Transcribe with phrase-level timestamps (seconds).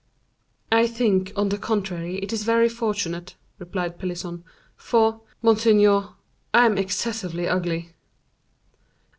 [0.71, 4.43] "I think, on the contrary, it is very fortunate," replied Pelisson,
[4.75, 6.15] "for, monseigneur,
[6.55, 7.93] I am excessively ugly."